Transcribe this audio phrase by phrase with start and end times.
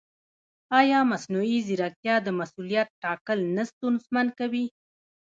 [0.79, 4.65] ایا مصنوعي ځیرکتیا د مسؤلیت ټاکل نه ستونزمن کوي؟